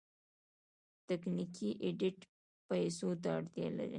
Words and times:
تخنیکي 1.07 1.69
ایډېټ 1.85 2.19
پیسو 2.67 3.09
ته 3.21 3.29
اړتیا 3.37 3.67
لرله. 3.69 3.89